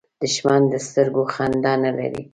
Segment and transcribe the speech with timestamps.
[0.21, 2.21] دښمن د سترګو خندا نه لري